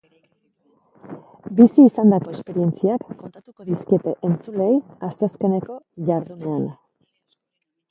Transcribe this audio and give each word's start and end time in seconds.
Bizi 1.59 1.85
izandako 1.89 2.33
esperientziak 2.37 3.05
kontatuko 3.21 3.67
dizkiete 3.69 4.15
entzuleei 4.31 4.81
asteazkeneko 5.11 5.79
jardunean. 6.11 6.69